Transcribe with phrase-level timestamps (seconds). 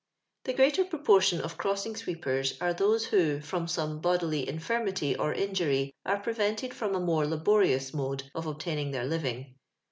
[0.45, 5.31] The greater proportion of crossing sweepers are those who, I'rom some bodily in finnity or
[5.31, 9.53] injury, are prevented from a more laborious mode of obtaining their living.